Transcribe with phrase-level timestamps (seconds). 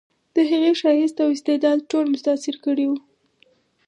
[0.35, 2.97] د هغې ښایست او استعداد ټول متاثر کړي وو